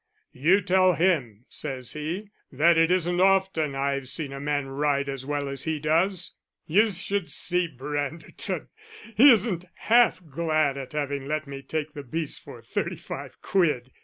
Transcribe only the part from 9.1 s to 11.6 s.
he isn't half glad at having let